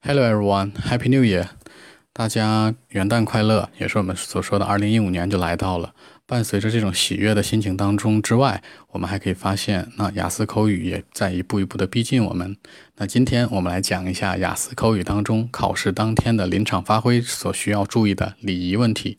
[0.00, 1.48] Hello everyone, Happy New Year！
[2.12, 5.92] 大家元旦快乐，也是我们所说的二零一五年就来到了。
[6.24, 12.56] 伴随着这种喜悦的心情当中之外，我们还可以发现，那雅思口语也在一步一步的逼近我们。
[12.96, 19.18] 那今天我们来讲一下雅思口语当中考试当天的临场发挥所需要注意的礼仪问题。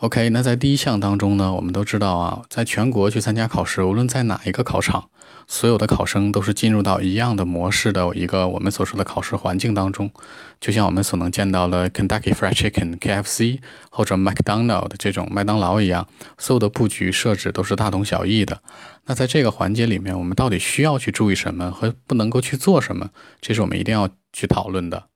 [0.00, 5.10] OK，那在第一项当中呢，我们都知道啊，在全国去参加考试，无论在哪一个考场，
[5.46, 10.10] 所有的考生都是进入到一样的模式的一个我们所说的考试环境当中，
[10.58, 13.58] 就像我们所能见到的 Kentucky Fried Chicken KFC
[13.90, 18.62] 或者 McDonald 这种麦当劳一样，所有的布局设置都是大同小异的。
[19.04, 23.10] 那在这个环节里面，我们到底需要去注意什么和不能够去做什么，
[23.42, 25.08] 这是我们一定要去讨论的。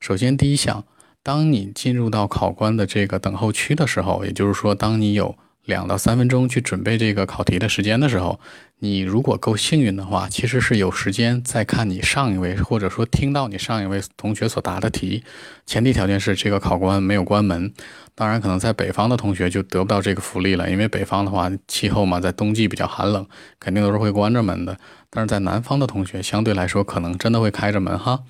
[0.00, 0.84] 首先，第一项。
[1.22, 8.40] 当你进入到考官的这个等候区的时候，也就是说，当你有两到三分钟去准备这个考题的时间的时候，
[8.78, 15.22] 你如果够幸运的话，其实是有时间再看你上一位，或者说听到你上一位同学所答的题。
[15.66, 17.72] 前提条件是这个考官没有关门。
[18.14, 23.26] 当然，可能在北方的同学就得不到这个福利了，因为北方的话气候嘛，在冬季比较寒冷，
[23.58, 24.78] 肯定都是会关着门的。
[25.10, 28.20] 但是在南方的同学相对来说，可能真的会开着门哈。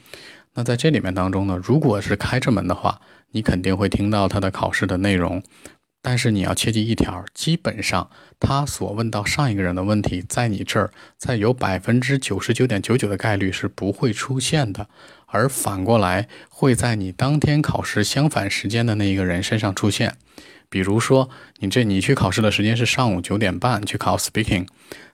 [0.55, 5.43] 那在这里面当中呢，如果是开着门的话，你肯定会听到他的考试的内容，
[6.03, 14.89] 但是你要切记一条，基本上他所问到上一个人的问题，在你这儿，在有百分之九十九点九九的概率是不会出现的，
[15.27, 20.17] 而反过来会在你当天考试相反时间的那一个人身上出现。
[20.71, 24.67] 比如说，你这你去考试的时间是上午九点半去考 speaking，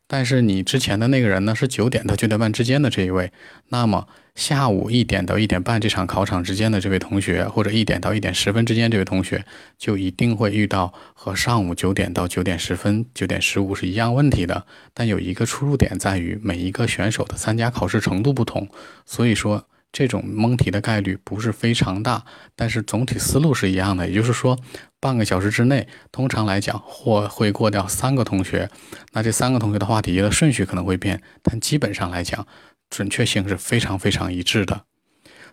[0.06, 3.32] 但是你之前的那个人呢是九点到九点半之间的这一位，
[3.70, 4.06] 那么。
[4.36, 9.42] 下午一点到一点半这场考场之间的这位同学，或者一点到一点十分之间这位同学，
[9.78, 14.66] 就一定会遇到和上午九点到九点十分、九点十五是一样问题的。
[14.92, 18.68] 但有一个出入点在于，每一个选手的参加考试程度不同，
[19.06, 22.22] 所以说这种蒙题的概率不是非常大。
[22.54, 24.58] 但是总体思路是一样的，也就是说，
[25.00, 28.68] 半个小时之内，通常来讲或会过掉三个同学。
[29.12, 32.46] 那这三个同学的话题的顺序可能会变，但基本上来讲。
[32.88, 34.82] 准确性是非常非常一致的。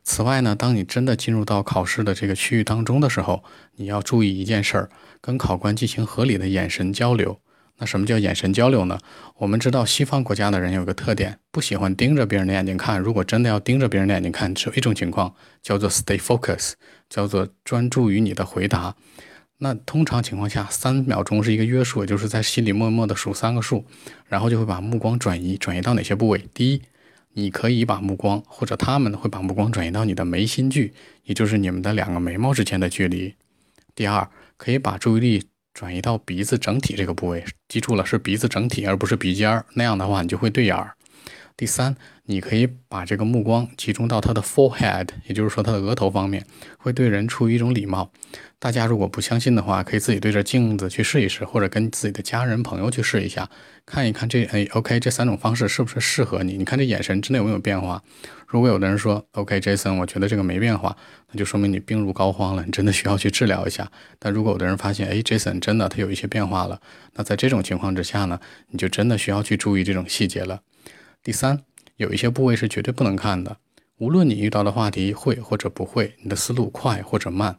[0.04, 3.44] 此外呢，当你真的进入到考试的这个区域当中的时候，
[3.78, 4.90] 你要注意一件事儿，
[5.20, 7.40] 跟考官进行合理的眼神交流。
[7.78, 9.00] 那什么叫眼神交流呢？
[9.38, 13.00] 我们知道西方国家的人有个特点，不喜欢盯着别人的眼睛看。
[13.00, 16.74] 如果真的要盯着别人的眼睛看，只有一种情况，叫做 stay focus，
[17.10, 18.96] 叫做专注于你的回答。
[19.58, 23.86] 那通常情况下，三秒钟是一个约束，也就是在心里默默的数三个数，
[24.28, 26.48] 然后就会把目光转移，转移到哪些部位？
[26.54, 26.82] 第一。
[27.36, 33.34] 你可以把目光，或者他们会把目光转移到你的眉心距，也就是你们的两个眉毛之间的距离。
[33.96, 39.66] 第二，可以把注意力转移到鼻子整体这个部位，记住了，是鼻子整体，而不是鼻尖儿。
[39.74, 40.96] 那样的话，你就会对眼儿。
[41.56, 46.46] 第三，你可以把这个目光集中到他的 forehead，也就是说他的额头方面，
[46.78, 48.12] 会对人出于一种礼貌。
[48.58, 53.48] 大家如果不相信的话，可以自己对着镜子去试一试，或者跟自己的家人朋友去试一下，
[53.86, 56.58] 看一看这哎 OK 这三种方式是不是适合你？
[56.58, 58.02] 你看这眼神真的有没有变化？
[58.48, 60.96] 如果有的人说 OK Jason，我觉得这个没变化，
[61.32, 63.92] 那就说明你病入膏肓了，你真的需要去治疗一下。
[64.18, 66.82] 但如果有的人发现哎 Jason 真的他有一些变化了，
[67.14, 68.40] 那在这种情况之下呢，
[68.70, 70.62] 你就真的需要去注意这种细节了。
[71.24, 71.64] 第三，
[71.96, 73.56] 有一些部位是绝对不能看的。
[73.98, 77.58] 无论你遇到的话题会或者不会，你的思路快或者慢，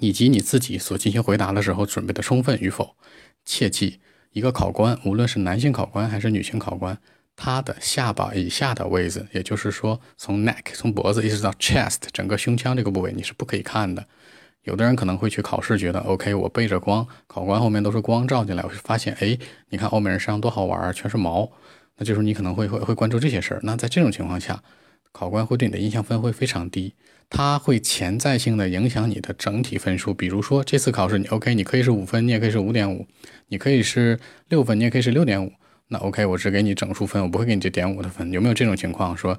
[0.00, 2.96] 以及你自己所进行回答的时候准备的充分与否，
[3.44, 4.00] 切记，
[4.32, 6.98] 一个考官，无论是男性考官还是女性考官，
[7.36, 14.04] 他的下巴以下的位置，也就是说从 neck 从脖子一直到 chest 整个胸腔这个部位，你是不可以看的。
[14.64, 21.48] 有的人可能会去考试，觉得 OK，我背着光，考官后面都是光照进来，我就发现，哎，你看欧美人身上多好玩，全是毛。
[22.00, 23.60] 那就是你可能会会会关注这些事儿。
[23.62, 24.62] 那在这种情况下，
[25.12, 26.94] 考官会对你的印象分会非常低，
[27.28, 30.14] 他会潜在性的影响你的整体分数。
[30.14, 33.06] 比如说这次考试你 OK，你可以是五分，你也可以是五点五，
[33.48, 34.18] 你可以是
[34.48, 35.52] 六分，你也可以是六点五。
[35.88, 38.32] 那 OK，我只给你整数分，我不会给你这点五的分。
[38.32, 39.14] 有没有这种情况？
[39.14, 39.38] 说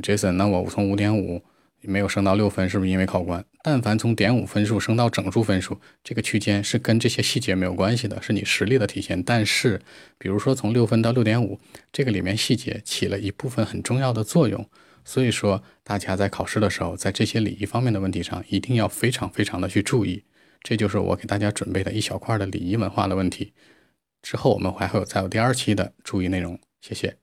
[0.00, 1.42] Jason，那我从五点五。
[1.82, 3.44] 没有升到六分，是不是因为考官？
[3.62, 9.22] 但凡从点五分数升到整数分数，这个区间是跟这些细节没有关系的，是你实力的体现。
[9.22, 9.80] 但是，
[10.18, 11.60] 比如说从六分到六点五，
[11.92, 14.68] 这个里面细节起了一部分很重要的作用。
[15.04, 20.24] 所以说，大家在考试的时候，在这些礼仪方面的问题上，一定要非常非常的去注意。
[20.62, 23.52] 这就是我给大家准备的一小块的礼仪文化的问题。
[24.20, 26.58] 之后我们还会有再有第二期的注意内容。
[26.80, 27.16] 谢谢。